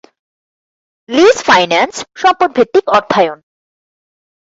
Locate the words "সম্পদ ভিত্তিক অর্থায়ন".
2.21-3.37